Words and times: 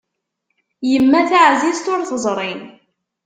Yemma 0.91 1.21
taɛzizt 1.29 1.85
ur 1.93 2.01
teẓri. 2.09 2.51